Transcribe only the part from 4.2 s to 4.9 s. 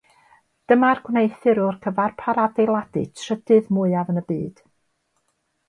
y byd.